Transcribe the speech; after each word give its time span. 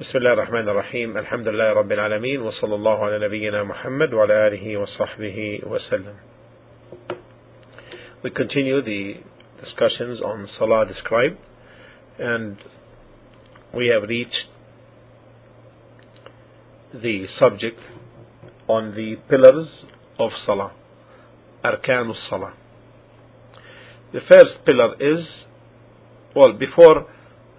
بسم 0.00 0.18
الله 0.18 0.32
الرحمن 0.32 0.68
الرحيم 0.68 1.18
الحمد 1.18 1.48
لله 1.48 1.72
رب 1.72 1.92
العالمين 1.92 2.42
وصلى 2.42 2.74
الله 2.74 3.04
على 3.04 3.26
نبينا 3.26 3.62
محمد 3.64 4.14
وعلى 4.14 4.46
آله 4.46 4.76
وصحبه 4.76 5.60
وسلم 5.66 6.14
We 8.22 8.30
continue 8.30 8.80
the 8.82 9.14
discussions 9.60 10.22
on 10.22 10.48
Salah 10.58 10.86
described 10.86 11.36
and 12.18 12.56
we 13.74 13.88
have 13.88 14.08
reached 14.08 14.48
the 16.94 17.26
subject 17.38 17.78
on 18.68 18.94
the 18.94 19.16
pillars 19.28 19.68
of 20.18 20.30
Salah 20.46 20.72
Arkan 21.62 22.12
Salah 22.30 22.54
The 24.14 24.20
first 24.20 24.64
pillar 24.64 24.94
is 24.94 25.26
well 26.34 26.54
before 26.54 27.06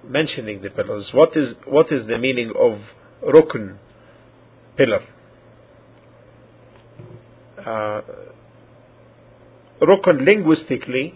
mentioning 0.07 0.61
the 0.61 0.69
pillars. 0.69 1.05
What 1.13 1.29
is 1.35 1.55
what 1.65 1.87
is 1.91 2.07
the 2.07 2.17
meaning 2.17 2.51
of 2.57 2.79
rukn 3.23 3.77
pillar? 4.77 5.01
Uh, 7.59 8.01
rukn 9.81 10.25
linguistically 10.25 11.13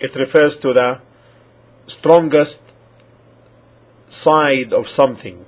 it 0.00 0.10
refers 0.16 0.52
to 0.62 0.72
the 0.72 0.94
strongest 1.98 2.56
side 4.24 4.72
of 4.72 4.84
something. 4.96 5.44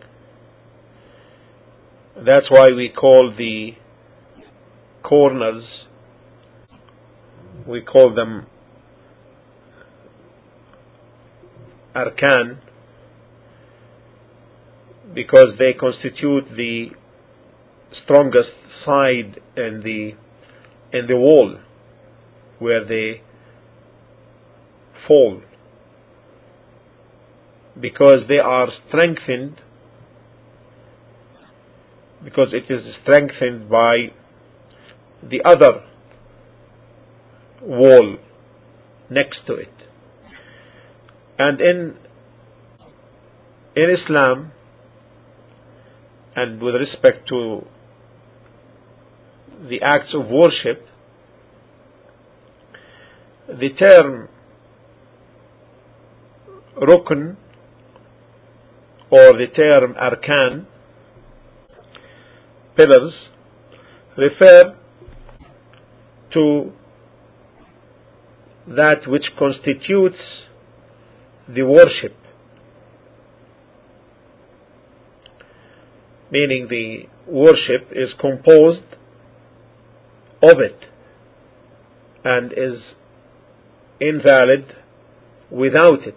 That's 2.17 2.51
why 2.51 2.67
we 2.77 2.91
call 2.91 3.33
the 3.37 3.70
corners 5.03 5.65
we 7.67 7.81
call 7.81 8.15
them 8.15 8.47
arkan 11.95 12.59
because 15.15 15.48
they 15.59 15.73
constitute 15.79 16.45
the 16.57 16.87
strongest 18.05 18.51
side 18.84 19.41
in 19.57 19.83
the 19.84 20.12
in 20.99 21.07
the 21.07 21.17
wall 21.17 21.59
where 22.59 22.84
they 22.84 23.21
fall. 25.07 25.43
Because 27.81 28.21
they 28.29 28.39
are 28.39 28.69
strengthened 28.89 29.61
because 32.23 32.49
it 32.53 32.73
is 32.73 32.83
strengthened 33.03 33.69
by 33.69 34.12
the 35.23 35.41
other 35.45 35.84
wall 37.62 38.17
next 39.11 39.39
to 39.47 39.55
it 39.55 39.81
and 41.38 41.61
in 41.61 41.94
in 43.75 43.97
Islam 43.98 44.52
and 46.36 46.61
with 46.62 46.75
respect 46.75 47.28
to 47.28 47.64
the 49.69 49.80
acts 49.83 50.12
of 50.14 50.27
worship 50.28 50.86
the 53.48 53.69
term 53.78 54.28
rukn 56.77 57.36
or 59.10 59.33
the 59.41 59.47
term 59.56 59.94
arkan 59.94 60.66
pillars 62.77 63.12
refer 64.16 64.75
to 66.33 66.72
that 68.69 69.06
which 69.06 69.25
constitutes 69.38 70.16
the 71.48 71.62
worship, 71.62 72.17
meaning 76.31 76.69
the 76.69 77.03
worship 77.27 77.91
is 77.91 78.09
composed 78.21 78.84
of 80.43 80.59
it 80.61 80.78
and 82.25 82.53
is 82.53 82.81
invalid 84.00 84.66
without 85.50 86.06
it. 86.06 86.16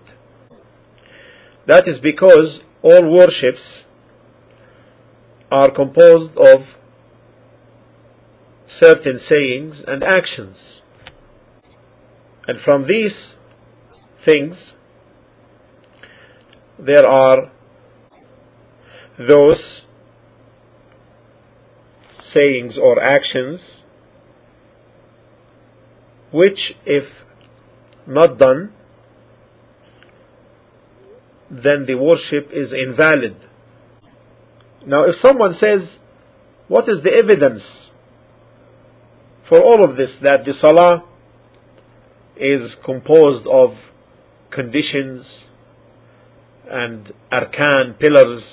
That 1.68 1.84
is 1.88 1.96
because 2.02 2.60
all 2.82 3.12
worships 3.12 3.62
are 5.52 5.72
composed 5.74 6.38
of 6.38 6.62
certain 8.82 9.20
sayings 9.32 9.76
and 9.88 10.04
actions. 10.04 10.58
And 12.48 12.60
from 12.64 12.84
these 12.84 13.14
things, 14.28 14.56
there 16.80 17.06
are 17.06 17.52
those 19.18 19.62
sayings 22.34 22.74
or 22.82 23.02
actions 23.02 23.60
which, 26.34 26.60
if 26.86 27.04
not 28.08 28.38
done, 28.38 28.74
then 31.50 31.86
the 31.88 31.96
worship 31.96 32.52
is 32.52 32.70
invalid. 32.74 33.38
Now, 34.86 35.06
if 35.06 35.16
someone 35.24 35.56
says, 35.60 35.88
What 36.68 36.86
is 36.86 37.04
the 37.04 37.12
evidence 37.24 37.62
for 39.48 39.62
all 39.62 39.88
of 39.88 39.96
this 39.98 40.10
that 40.24 40.40
the 40.46 40.54
salah 40.62 41.04
is 42.36 42.72
composed 42.84 43.46
of 43.48 43.78
conditions 44.52 45.26
and 46.70 47.14
arkan, 47.32 48.00
pillars, 48.00 48.44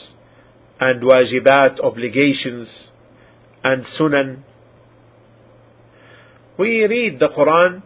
and 0.81 1.03
wajibat, 1.03 1.83
obligations, 1.83 2.69
and 3.65 3.85
sunan. 3.99 4.43
We 6.59 6.85
read 6.89 7.19
the 7.19 7.29
Quran 7.37 7.83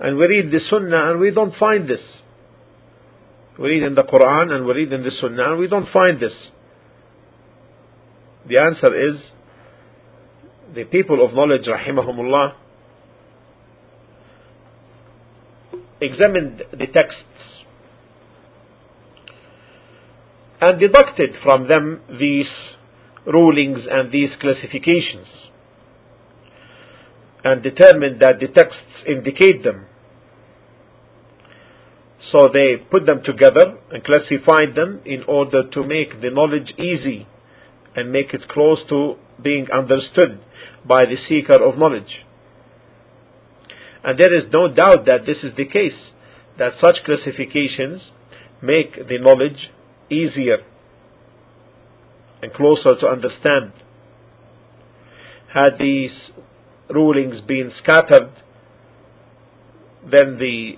and 0.00 0.16
we 0.18 0.26
read 0.26 0.50
the 0.50 0.60
Sunnah 0.70 1.12
and 1.12 1.20
we 1.20 1.30
don't 1.30 1.54
find 1.58 1.88
this. 1.88 2.04
We 3.58 3.68
read 3.68 3.82
in 3.84 3.94
the 3.94 4.02
Quran 4.02 4.50
and 4.50 4.66
we 4.66 4.72
read 4.74 4.92
in 4.92 5.02
the 5.02 5.10
Sunnah 5.20 5.52
and 5.52 5.58
we 5.58 5.68
don't 5.68 5.88
find 5.92 6.20
this. 6.20 6.36
The 8.48 8.58
answer 8.58 8.94
is 8.94 9.20
the 10.74 10.84
people 10.84 11.24
of 11.24 11.34
knowledge, 11.34 11.66
rahimahumullah, 11.66 12.52
examined 16.00 16.62
the 16.72 16.86
texts 16.86 17.22
and 20.66 20.80
deducted 20.80 21.30
from 21.44 21.68
them 21.68 22.02
these 22.18 22.50
rulings 23.24 23.78
and 23.88 24.10
these 24.10 24.30
classifications 24.40 25.30
and 27.44 27.62
determined 27.62 28.20
that 28.20 28.40
the 28.40 28.48
texts 28.48 29.06
indicate 29.06 29.62
them. 29.62 29.86
So 32.32 32.48
they 32.52 32.82
put 32.90 33.06
them 33.06 33.22
together 33.24 33.78
and 33.92 34.02
classified 34.02 34.74
them 34.74 35.00
in 35.06 35.22
order 35.28 35.62
to 35.70 35.80
make 35.86 36.20
the 36.20 36.30
knowledge 36.34 36.74
easy 36.74 37.28
and 37.94 38.10
make 38.10 38.34
it 38.34 38.48
close 38.50 38.78
to 38.88 39.14
being 39.40 39.68
understood 39.72 40.42
by 40.84 41.04
the 41.06 41.16
seeker 41.28 41.62
of 41.62 41.78
knowledge. 41.78 42.26
And 44.02 44.18
there 44.18 44.34
is 44.36 44.50
no 44.52 44.66
doubt 44.66 45.06
that 45.06 45.26
this 45.26 45.38
is 45.44 45.56
the 45.56 45.66
case, 45.66 45.98
that 46.58 46.72
such 46.82 46.96
classifications 47.06 48.02
make 48.60 48.94
the 49.06 49.18
knowledge 49.20 49.70
easier 50.10 50.58
and 52.42 52.52
closer 52.52 52.94
to 53.00 53.06
understand. 53.06 53.72
Had 55.52 55.78
these 55.78 56.10
rulings 56.90 57.36
been 57.46 57.72
scattered, 57.82 58.30
then 60.02 60.38
the 60.38 60.72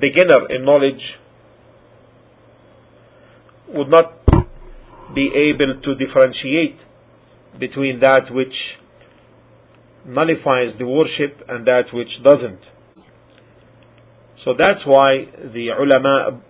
beginner 0.00 0.50
in 0.50 0.64
knowledge 0.64 1.02
would 3.68 3.88
not 3.88 4.14
be 5.14 5.30
able 5.34 5.80
to 5.82 5.94
differentiate 5.94 6.78
between 7.58 8.00
that 8.00 8.30
which 8.30 8.54
nullifies 10.06 10.72
the 10.78 10.86
worship 10.86 11.42
and 11.48 11.66
that 11.66 11.84
which 11.92 12.08
doesn't. 12.24 12.60
So 14.44 14.54
that's 14.58 14.80
why 14.86 15.26
the 15.52 15.68
ulama 15.78 16.40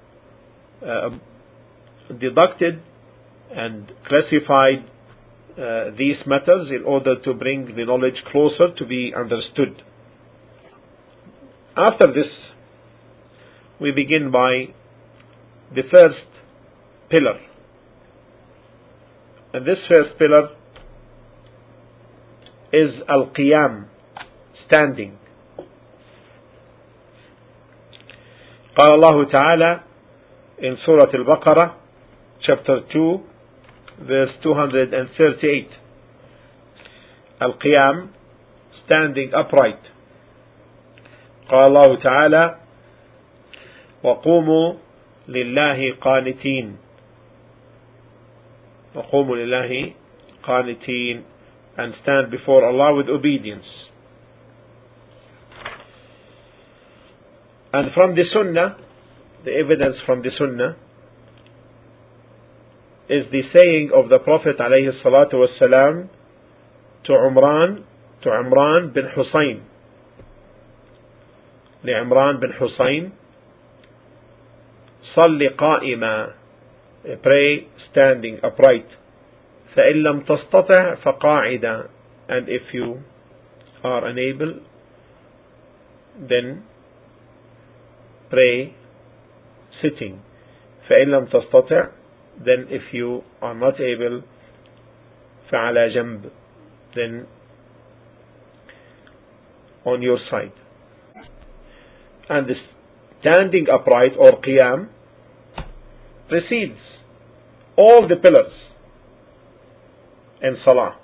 deducted 2.19 2.81
and 3.55 3.91
classified 4.07 4.89
uh, 5.57 5.91
these 5.97 6.17
matters 6.25 6.69
in 6.69 6.83
order 6.85 7.19
to 7.21 7.33
bring 7.33 7.75
the 7.75 7.85
knowledge 7.85 8.15
closer 8.31 8.73
to 8.77 8.85
be 8.85 9.13
understood. 9.15 9.81
After 11.77 12.07
this, 12.07 12.31
we 13.79 13.91
begin 13.91 14.31
by 14.31 14.73
the 15.75 15.83
first 15.91 16.27
pillar. 17.09 17.39
And 19.53 19.65
this 19.65 19.77
first 19.87 20.17
pillar 20.17 20.49
is 22.71 22.91
al-qiyam, 23.07 23.85
standing. 24.67 25.17
قال 28.75 28.89
الله 28.91 29.31
تعالى 29.31 29.83
in 30.60 30.76
Surah 30.84 31.06
Al-Baqarah, 31.12 31.74
chapter 32.42 32.80
2, 32.92 33.20
verse 34.06 34.30
238. 34.42 35.68
Al-Qiyam, 37.40 38.08
standing 38.84 39.32
upright. 39.34 39.78
قال 41.48 41.64
الله 41.66 41.96
تعالى 41.96 42.58
وقوموا 44.04 44.74
لله 45.28 45.94
قانتين 46.00 46.76
وقوموا 48.94 49.36
لله 49.36 49.92
قانتين 50.42 51.24
and 51.78 51.94
stand 52.02 52.30
before 52.30 52.66
Allah 52.66 52.94
with 52.96 53.08
obedience. 53.08 53.64
And 57.72 57.92
from 57.94 58.14
the 58.14 58.24
Sunnah, 58.34 58.76
the 59.44 59.52
evidence 59.52 59.96
from 60.06 60.22
the 60.22 60.30
Sunnah 60.38 60.76
is 63.08 63.24
the 63.32 63.42
saying 63.56 63.90
of 63.94 64.08
the 64.10 64.18
Prophet 64.18 64.58
عليه 64.58 64.92
الصلاة 65.00 65.32
والسلام 65.32 66.08
to 67.04 67.12
Umran, 67.12 67.84
to 68.22 68.28
Imran 68.28 68.92
bin 68.92 69.04
Husayn. 69.16 69.62
لعمران 71.84 72.36
بن 72.36 72.52
حسين 72.52 73.10
صل 75.14 75.40
قائما 75.58 76.34
pray 77.22 77.66
standing 77.90 78.40
upright 78.42 78.88
فإن 79.74 79.96
لم 80.02 80.20
تستطع 80.20 80.94
فقاعدا 80.94 81.88
and 82.28 82.48
if 82.48 82.74
you 82.74 82.98
are 83.84 84.04
unable 84.06 84.54
then 86.18 86.62
pray 88.30 88.74
sitting 89.81 90.19
فإن 90.89 91.07
لم 91.07 91.25
تستطع 91.25 91.87
then 92.45 92.67
if 92.69 92.93
you 92.93 93.23
are 93.41 93.53
not 93.55 93.79
able 93.79 94.21
فعلى 95.51 95.89
جنب 95.93 96.31
then 96.95 97.27
on 99.85 100.01
your 100.01 100.17
side 100.29 100.51
and 102.29 102.47
the 102.47 102.55
standing 103.19 103.67
upright 103.69 104.13
or 104.17 104.31
qiyam 104.41 104.87
precedes 106.29 106.79
all 107.77 108.07
the 108.07 108.15
pillars 108.15 108.53
in 110.41 110.57
salah 110.65 110.95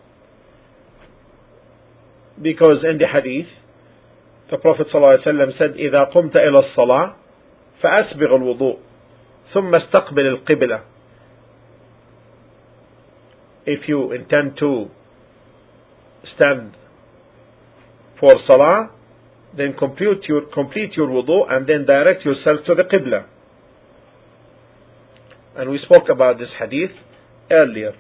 because 2.41 2.83
in 2.89 2.97
the 2.97 3.07
hadith 3.07 3.47
the 4.49 4.57
Prophet 4.57 4.87
ﷺ 4.93 5.57
said 5.59 5.73
إذا 5.77 6.03
قمت 6.03 6.39
إلى 6.39 6.59
الصلاة 6.59 7.13
فأسبغ 7.82 8.36
الوضوء 8.36 8.78
ثم 9.54 9.74
استقبل 9.74 10.26
القبلة 10.26 10.80
if 13.66 13.88
you 13.88 14.12
intend 14.12 14.56
to 14.58 14.90
stand 16.36 16.76
for 18.20 18.34
salah 18.46 18.90
then 19.56 19.74
complete 19.78 20.24
your, 20.28 20.42
complete 20.52 20.92
your 20.96 21.08
wudu 21.08 21.50
and 21.50 21.66
then 21.66 21.86
direct 21.86 22.24
yourself 22.24 22.60
to 22.66 22.74
the 22.74 22.82
qibla 22.82 23.24
and 25.56 25.70
we 25.70 25.78
spoke 25.84 26.08
about 26.10 26.38
this 26.38 26.48
hadith 26.58 26.90
earlier 27.50 27.92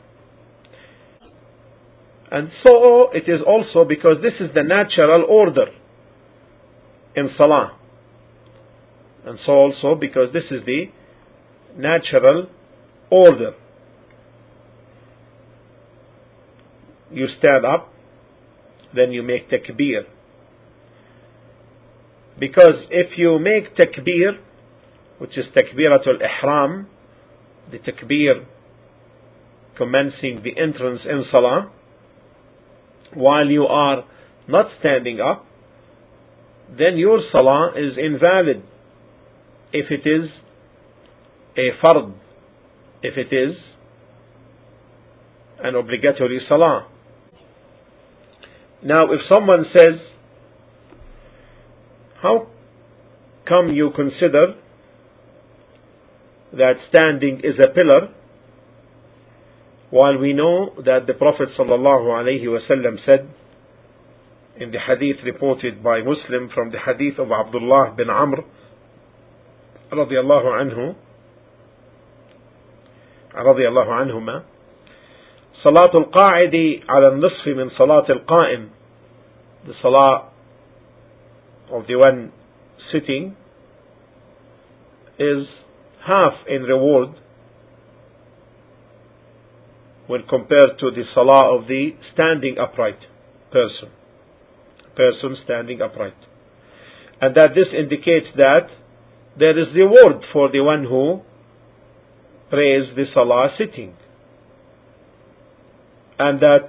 and 2.30 2.50
so 2.66 3.10
it 3.12 3.24
is 3.28 3.40
also 3.46 3.84
because 3.88 4.16
this 4.22 4.34
is 4.40 4.52
the 4.54 4.62
natural 4.62 5.24
order 5.28 5.66
in 7.16 7.30
salah 7.38 7.78
and 9.26 9.38
so 9.46 9.52
also 9.52 9.94
because 9.98 10.32
this 10.32 10.44
is 10.50 10.64
the 10.66 10.86
natural 11.76 12.46
order. 13.10 13.52
You 17.10 17.26
stand 17.38 17.64
up 17.64 17.92
then 18.94 19.12
you 19.12 19.22
make 19.22 19.50
takbir. 19.50 20.04
Because 22.38 22.86
if 22.90 23.16
you 23.16 23.38
make 23.38 23.76
takbir 23.76 24.38
which 25.18 25.38
is 25.38 25.44
takbiratul 25.56 26.20
ihram 26.20 26.86
the 27.70 27.78
takbir 27.78 28.44
commencing 29.76 30.42
the 30.42 30.60
entrance 30.60 31.00
in 31.04 31.24
salah 31.30 31.70
while 33.14 33.46
you 33.46 33.64
are 33.64 34.04
not 34.48 34.66
standing 34.80 35.20
up 35.20 35.46
then 36.68 36.96
your 36.96 37.20
salah 37.32 37.72
is 37.76 37.96
invalid 37.96 38.62
if 39.74 39.90
it 39.90 40.08
is 40.08 40.30
a 41.58 41.84
fard, 41.84 42.14
if 43.02 43.18
it 43.18 43.34
is 43.34 43.56
an 45.62 45.74
obligatory 45.74 46.40
salah. 46.48 46.86
Now, 48.84 49.12
if 49.12 49.20
someone 49.32 49.64
says, 49.76 49.98
How 52.22 52.46
come 53.48 53.70
you 53.72 53.90
consider 53.96 54.54
that 56.52 56.74
standing 56.88 57.40
is 57.42 57.58
a 57.58 57.74
pillar, 57.74 58.14
while 59.90 60.18
we 60.18 60.32
know 60.32 60.70
that 60.84 61.06
the 61.08 61.14
Prophet 61.14 61.48
ﷺ 61.58 62.96
said, 63.04 63.28
in 64.56 64.70
the 64.70 64.78
hadith 64.78 65.16
reported 65.24 65.82
by 65.82 65.98
Muslim 65.98 66.48
from 66.54 66.70
the 66.70 66.78
hadith 66.78 67.18
of 67.18 67.32
Abdullah 67.32 67.94
bin 67.96 68.08
Amr 68.08 68.44
رضي 69.93 70.19
الله 70.19 70.53
عنه 70.53 70.95
رضي 73.35 73.67
الله 73.67 73.93
عنهما 73.93 74.43
صلاة 75.63 75.97
القاعد 75.97 76.81
على 76.89 77.07
النصف 77.07 77.47
من 77.47 77.69
صلاة 77.69 78.05
القائم 78.09 78.69
the 79.65 79.73
salah 79.81 80.29
of 81.71 81.85
the 81.87 81.95
one 81.95 82.31
sitting 82.91 83.35
is 85.19 85.45
half 86.07 86.33
in 86.47 86.63
reward 86.63 87.09
when 90.07 90.23
compared 90.29 90.79
to 90.79 90.91
the 90.91 91.03
salah 91.13 91.57
of 91.57 91.67
the 91.67 91.91
standing 92.13 92.57
upright 92.57 92.99
person 93.51 93.89
person 94.99 95.37
standing 95.45 95.81
upright. 95.81 96.19
And 97.21 97.35
that 97.35 97.55
this 97.55 97.71
indicates 97.71 98.27
that 98.35 98.67
there 99.38 99.58
is 99.58 99.66
reward 99.74 100.24
for 100.32 100.50
the 100.50 100.60
one 100.60 100.84
who 100.84 101.22
prays 102.50 102.94
the 102.94 103.04
salah 103.12 103.48
sitting. 103.58 103.94
And 106.18 106.40
that 106.40 106.68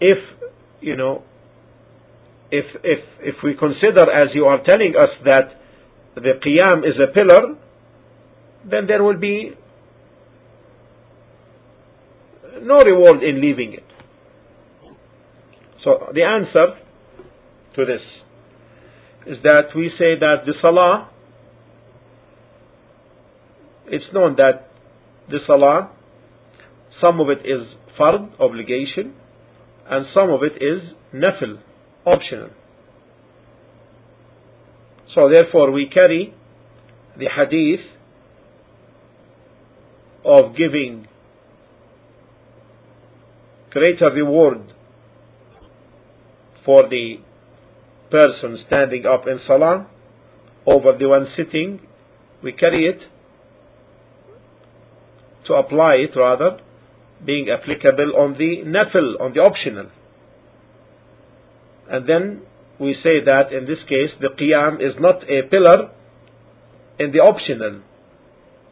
if, 0.00 0.18
you 0.80 0.96
know, 0.96 1.24
if, 2.50 2.64
if, 2.84 3.00
if 3.20 3.34
we 3.42 3.54
consider 3.54 4.10
as 4.10 4.28
you 4.34 4.44
are 4.44 4.62
telling 4.64 4.94
us 4.98 5.10
that 5.24 5.60
the 6.14 6.34
qiyam 6.44 6.78
is 6.78 6.94
a 6.96 7.12
pillar, 7.12 7.56
then 8.64 8.86
there 8.86 9.02
will 9.02 9.18
be 9.18 9.52
no 12.62 12.78
reward 12.80 13.22
in 13.22 13.40
leaving 13.40 13.74
it. 13.74 13.84
So 15.84 16.10
the 16.12 16.22
answer 16.22 16.78
to 17.76 17.84
this 17.84 18.02
is 19.26 19.38
that 19.44 19.66
we 19.76 19.90
say 19.98 20.18
that 20.18 20.44
the 20.46 20.54
salah, 20.60 21.10
it's 23.90 24.04
known 24.12 24.36
that 24.36 24.68
the 25.28 25.38
salah, 25.46 25.90
some 27.00 27.20
of 27.20 27.28
it 27.28 27.40
is 27.46 27.66
fard, 27.98 28.30
obligation, 28.40 29.14
and 29.88 30.06
some 30.14 30.30
of 30.30 30.40
it 30.42 30.62
is 30.62 30.92
nafil, 31.14 31.58
optional. 32.06 32.50
So 35.14 35.28
therefore 35.34 35.70
we 35.72 35.88
carry 35.88 36.34
the 37.18 37.26
hadith 37.34 37.84
of 40.24 40.56
giving 40.56 41.08
greater 43.70 44.10
reward 44.14 44.72
for 46.64 46.88
the 46.88 47.16
person 48.10 48.58
standing 48.66 49.04
up 49.06 49.26
in 49.26 49.40
salah 49.46 49.86
over 50.66 50.96
the 50.98 51.08
one 51.08 51.26
sitting, 51.36 51.80
we 52.42 52.52
carry 52.52 52.86
it 52.86 53.00
to 55.48 55.54
apply 55.54 55.96
it 55.96 56.16
rather, 56.16 56.60
being 57.24 57.48
applicable 57.50 58.14
on 58.16 58.34
the 58.34 58.62
nafil, 58.64 59.20
on 59.20 59.34
the 59.34 59.40
optional. 59.40 59.90
And 61.90 62.08
then 62.08 62.42
we 62.78 62.94
say 63.02 63.24
that 63.24 63.52
in 63.52 63.66
this 63.66 63.82
case 63.88 64.12
the 64.20 64.28
qiyam 64.28 64.76
is 64.76 64.94
not 65.00 65.24
a 65.24 65.42
pillar 65.48 65.90
in 66.98 67.12
the 67.12 67.18
optional 67.18 67.80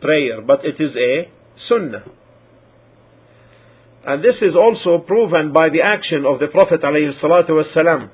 prayer, 0.00 0.40
but 0.42 0.60
it 0.64 0.76
is 0.78 0.94
a 0.94 1.30
sunnah. 1.68 2.04
And 4.06 4.22
this 4.22 4.36
is 4.40 4.54
also 4.54 5.02
proven 5.04 5.52
by 5.52 5.68
the 5.68 5.82
action 5.82 6.24
of 6.24 6.38
the 6.38 6.46
Prophet 6.46 6.80
ﷺ 6.82 8.10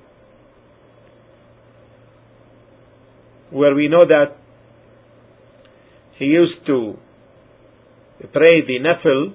where 3.51 3.75
we 3.75 3.89
know 3.89 4.01
that 4.01 4.37
he 6.19 6.25
used 6.25 6.65
to 6.67 6.97
pray 8.29 8.63
the 8.67 8.79
nafil 8.81 9.35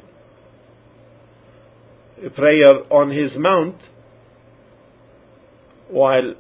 prayer 2.36 2.92
on 2.92 3.12
his 3.12 3.32
mount 3.38 3.76
while 5.90 6.34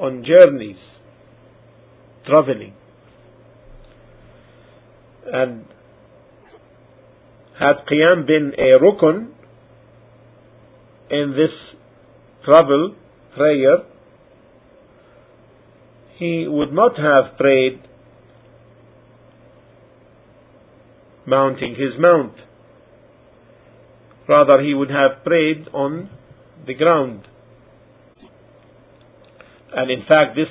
on 0.00 0.24
journeys, 0.24 0.76
traveling. 2.26 2.74
And 5.32 5.64
had 7.58 7.84
Qiyam 7.90 8.26
been 8.26 8.52
a 8.56 8.78
rukun 8.78 9.32
in 11.10 11.32
this 11.32 11.50
travel 12.44 12.94
prayer, 13.34 13.78
he 16.16 16.46
would 16.48 16.72
not 16.72 16.96
have 16.96 17.36
prayed 17.36 17.80
mounting 21.28 21.72
his 21.72 21.98
mount. 21.98 22.34
Rather, 24.28 24.60
he 24.62 24.74
would 24.74 24.90
have 24.90 25.24
prayed 25.24 25.68
on 25.72 26.10
the 26.66 26.74
ground. 26.74 27.26
And 29.72 29.90
in 29.90 30.00
fact, 30.08 30.34
this 30.34 30.48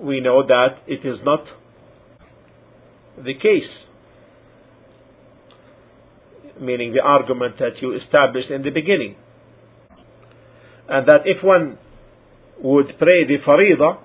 we 0.00 0.20
know 0.20 0.46
that 0.46 0.82
it 0.86 1.06
is 1.06 1.18
not 1.24 1.44
the 3.16 3.34
case. 3.34 3.72
Meaning 6.60 6.92
the 6.92 7.00
argument 7.00 7.56
that 7.58 7.80
you 7.80 7.96
established 7.96 8.50
in 8.50 8.62
the 8.62 8.70
beginning. 8.70 9.16
And 10.88 11.06
that 11.08 11.22
if 11.24 11.42
one 11.42 11.78
would 12.62 12.86
pray 12.98 13.24
the 13.26 13.38
farida, 13.46 13.98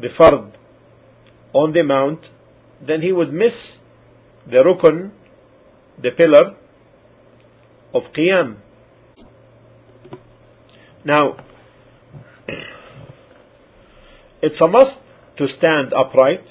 the 0.00 0.08
fard, 0.18 0.52
on 1.52 1.72
the 1.72 1.82
mount, 1.82 2.20
then 2.86 3.00
he 3.02 3.12
would 3.12 3.32
miss 3.32 3.52
the 4.46 4.58
rukun, 4.58 5.12
the 6.02 6.10
pillar 6.16 6.56
of 7.94 8.02
qiyam. 8.16 8.56
Now, 11.04 11.36
it's 14.42 14.60
a 14.60 14.68
must 14.68 14.96
to 15.38 15.46
stand 15.58 15.92
upright, 15.92 16.44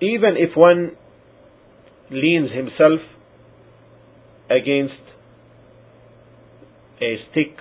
even 0.00 0.36
if 0.36 0.56
one 0.56 0.92
leans 2.10 2.50
himself 2.52 3.00
against 4.50 4.94
a 7.00 7.16
stick 7.30 7.58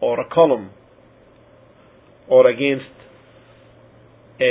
or 0.00 0.20
a 0.20 0.28
column 0.28 0.70
or 2.28 2.48
against 2.48 2.91
a, 4.42 4.50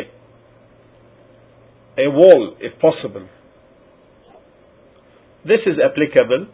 a 2.01 2.09
wall 2.09 2.55
if 2.59 2.79
possible. 2.79 3.27
This 5.43 5.59
is 5.65 5.77
applicable 5.83 6.47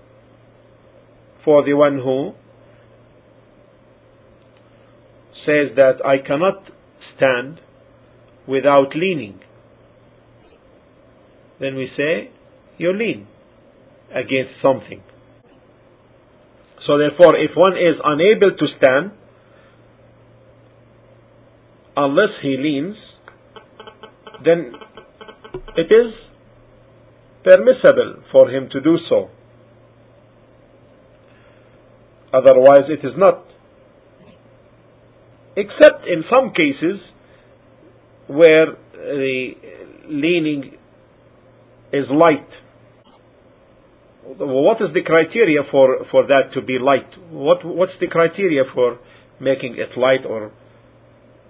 for 1.43 1.63
the 1.63 1.73
one 1.73 1.99
who 1.99 2.33
says 5.45 5.75
that 5.75 6.05
I 6.05 6.25
cannot 6.25 6.63
stand 7.15 7.59
without 8.47 8.95
leaning. 8.95 9.39
Then 11.59 11.75
we 11.75 11.89
say, 11.97 12.31
you 12.77 12.93
lean 12.93 13.27
against 14.11 14.61
something. 14.61 15.01
So 16.85 16.97
therefore, 16.97 17.35
if 17.37 17.51
one 17.55 17.73
is 17.73 17.95
unable 18.03 18.55
to 18.57 18.65
stand, 18.77 19.11
unless 21.97 22.29
he 22.41 22.55
leans, 22.57 22.95
then 24.43 24.73
it 25.75 25.91
is 25.91 26.13
permissible 27.43 28.23
for 28.31 28.49
him 28.49 28.69
to 28.71 28.81
do 28.81 28.97
so. 29.09 29.29
Otherwise, 32.33 32.89
it 32.89 33.05
is 33.05 33.13
not. 33.17 33.45
Except 35.55 36.05
in 36.05 36.23
some 36.29 36.51
cases 36.51 36.99
where 38.27 38.75
the 38.93 39.51
leaning 40.09 40.77
is 41.93 42.05
light. 42.11 42.47
What 44.25 44.81
is 44.81 44.93
the 44.93 45.03
criteria 45.03 45.61
for, 45.71 46.05
for 46.11 46.27
that 46.27 46.53
to 46.53 46.61
be 46.61 46.77
light? 46.79 47.07
What, 47.31 47.65
what's 47.65 47.93
the 48.01 48.07
criteria 48.07 48.63
for 48.73 48.99
making 49.39 49.77
it 49.77 49.97
light 49.97 50.25
or 50.27 50.51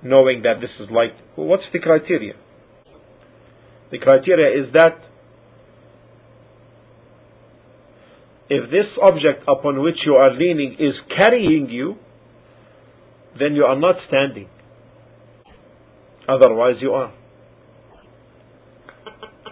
knowing 0.03 0.43
that 0.43 0.61
this 0.61 0.69
is 0.79 0.91
light? 0.91 1.15
What's 1.35 1.63
the 1.73 1.79
criteria? 1.79 2.35
The 3.91 3.99
criteria 3.99 4.65
is 4.65 4.73
that 4.73 4.99
if 8.49 8.69
this 8.69 8.87
object 9.01 9.43
upon 9.47 9.81
which 9.81 9.97
you 10.05 10.13
are 10.13 10.31
leaning 10.33 10.73
is 10.79 10.95
carrying 11.17 11.69
you, 11.69 11.95
then 13.39 13.55
you 13.55 13.63
are 13.63 13.79
not 13.79 13.95
standing. 14.07 14.49
Otherwise, 16.27 16.75
you 16.81 16.91
are. 16.91 17.13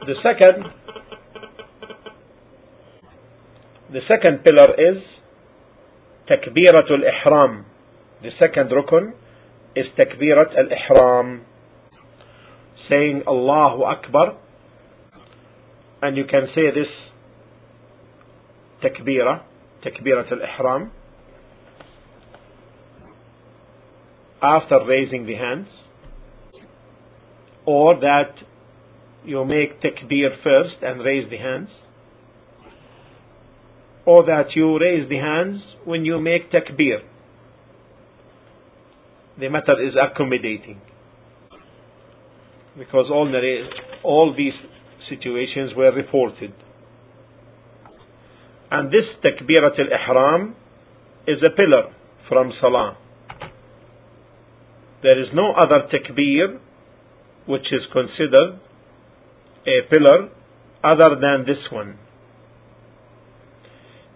The 0.06 0.16
second, 0.22 0.66
the 3.92 4.02
second 4.08 4.44
pillar 4.44 4.76
is 4.78 5.02
takbiratul 6.30 7.04
ihram. 7.04 7.66
The 8.22 8.32
second 8.40 8.70
rukun 8.72 9.14
is 9.76 9.86
takbirat 9.98 10.56
al-ihram 10.56 11.46
saying 12.90 13.24
Allahu 13.28 13.84
Akbar 13.84 14.38
and 16.02 16.18
you 16.18 16.26
can 16.26 16.48
say 16.54 16.70
this 16.74 16.92
takbira 18.84 19.44
takbirat 19.84 20.32
al-ihram 20.32 20.92
after 24.42 24.80
raising 24.88 25.26
the 25.26 25.36
hands 25.36 25.68
or 27.66 27.96
that 28.00 28.36
you 29.24 29.44
make 29.44 29.82
takbir 29.82 30.30
first 30.44 30.76
and 30.84 31.02
raise 31.02 31.30
the 31.30 31.38
hands 31.38 31.70
or 34.06 34.24
that 34.26 34.56
you 34.56 34.80
raise 34.80 35.10
the 35.10 35.18
hands 35.18 35.62
when 35.84 36.06
you 36.06 36.20
make 36.22 36.52
takbir. 36.52 37.00
The 39.40 39.50
matter 39.50 39.82
is 39.82 39.96
accommodating 40.00 40.80
because 42.78 43.06
all, 43.12 43.32
all 44.04 44.34
these 44.36 44.54
situations 45.10 45.72
were 45.76 45.92
reported. 45.92 46.54
And 48.72 48.90
this 48.90 49.06
takbirat 49.24 49.80
al-ihram 49.80 50.56
is 51.28 51.38
a 51.46 51.52
pillar 51.56 51.94
from 52.28 52.52
salah. 52.60 52.98
There 55.02 55.20
is 55.22 55.28
no 55.34 55.54
other 55.54 55.88
takbir 55.94 56.60
which 57.46 57.68
is 57.72 57.82
considered 57.94 58.60
a 59.68 59.90
pillar 59.90 60.30
other 60.84 61.16
than 61.22 61.46
this 61.46 61.72
one. 61.72 61.98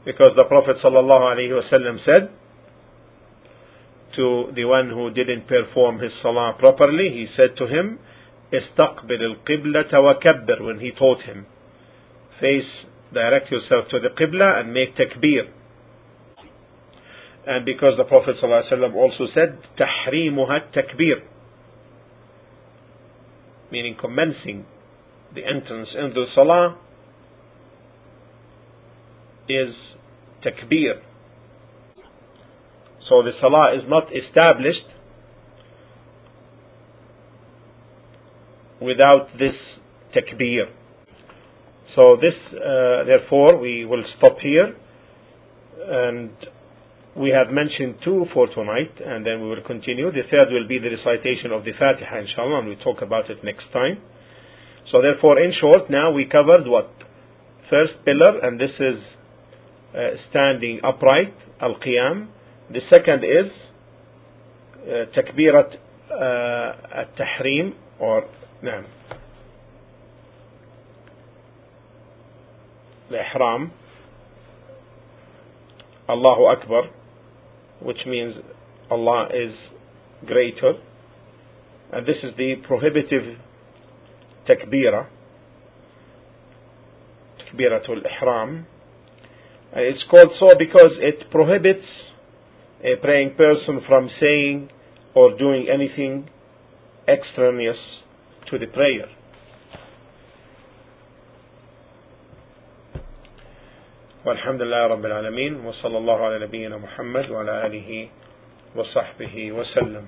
Because 0.05 0.31
the 0.35 0.45
Prophet 0.45 0.77
said 0.81 2.29
to 4.15 4.51
the 4.55 4.65
one 4.65 4.89
who 4.89 5.11
didn't 5.11 5.47
perform 5.47 5.99
his 5.99 6.11
salah 6.21 6.55
properly, 6.57 7.09
he 7.11 7.27
said 7.37 7.55
to 7.57 7.67
him, 7.67 7.99
استقبل 8.52 9.22
القبلة 9.22 10.00
وكبر 10.00 10.62
when 10.62 10.80
he 10.80 10.90
taught 10.92 11.22
him 11.22 11.46
face 12.40 12.86
direct 13.12 13.50
yourself 13.50 13.88
to 13.90 13.98
the 14.00 14.08
Qibla 14.08 14.60
and 14.60 14.72
make 14.72 14.96
takbir 14.96 15.48
and 17.46 17.64
because 17.64 17.94
the 17.98 18.04
Prophet 18.04 18.36
ﷺ 18.42 18.94
also 18.94 19.26
said 19.34 19.58
تحريمها 19.78 20.72
التكبير 20.72 21.22
meaning 23.70 23.96
commencing 24.00 24.64
the 25.34 25.44
entrance 25.44 25.88
into 25.98 26.14
the 26.14 26.26
Salah 26.34 26.76
is 29.48 29.74
takbir 30.44 31.00
so 33.08 33.22
the 33.22 33.32
Salah 33.40 33.74
is 33.76 33.82
not 33.88 34.04
established 34.14 34.86
without 38.81 39.27
this 39.37 39.55
takbir. 40.15 40.65
So 41.95 42.15
this, 42.15 42.35
uh, 42.53 43.03
therefore, 43.05 43.57
we 43.57 43.85
will 43.85 44.03
stop 44.17 44.37
here, 44.39 44.75
and 45.87 46.31
we 47.15 47.29
have 47.31 47.51
mentioned 47.51 47.95
two 48.05 48.25
for 48.33 48.47
tonight, 48.47 48.91
and 49.03 49.25
then 49.25 49.41
we 49.41 49.49
will 49.49 49.63
continue. 49.65 50.11
The 50.11 50.23
third 50.29 50.51
will 50.51 50.67
be 50.67 50.79
the 50.79 50.89
recitation 50.95 51.51
of 51.51 51.65
the 51.65 51.71
Fatiha, 51.73 52.19
inshallah, 52.19 52.59
and 52.59 52.67
we'll 52.67 52.77
talk 52.77 53.01
about 53.01 53.29
it 53.29 53.43
next 53.43 53.65
time. 53.73 53.97
So 54.91 55.01
therefore, 55.01 55.39
in 55.39 55.51
short, 55.59 55.89
now 55.89 56.11
we 56.11 56.25
covered 56.25 56.67
what? 56.67 56.91
First 57.69 57.93
pillar, 58.05 58.39
and 58.41 58.59
this 58.59 58.71
is 58.79 58.97
uh, 59.93 59.97
standing 60.29 60.79
upright, 60.83 61.33
al-qiyam. 61.61 62.27
The 62.71 62.81
second 62.91 63.23
is 63.23 63.51
uh, 64.81 65.09
takbirat 65.17 65.75
uh, 66.09 67.01
at-tahrim, 67.01 67.73
or 67.99 68.25
نعم 68.62 68.84
الإحرام 73.10 73.70
Allahu 76.08 76.44
Akbar 76.46 76.82
which 77.80 78.04
means 78.06 78.34
Allah 78.90 79.28
is 79.32 79.54
greater 80.26 80.74
and 81.92 82.06
this 82.06 82.16
is 82.22 82.36
the 82.36 82.56
prohibitive 82.66 83.38
takbira 84.48 85.06
takbiratul 87.40 88.02
ihram 88.04 88.66
and 89.72 89.80
it's 89.84 90.02
called 90.10 90.30
so 90.38 90.48
because 90.58 90.92
it 91.00 91.30
prohibits 91.30 91.86
a 92.82 92.96
praying 93.00 93.34
person 93.36 93.80
from 93.88 94.10
saying 94.20 94.68
or 95.14 95.36
doing 95.38 95.66
anything 95.72 96.28
extraneous 97.08 97.78
to 98.49 98.57
the 98.57 98.67
prayer. 98.67 99.07
والحمد 104.25 104.61
لله 104.61 104.87
رب 104.87 105.05
العالمين 105.05 105.65
وصلى 105.65 105.97
الله 105.97 106.25
على 106.25 106.39
نبينا 106.39 106.77
محمد 106.77 107.29
وعلى 107.29 107.65
آله 107.65 108.09
وصحبه 108.75 109.51
وسلم 109.51 110.07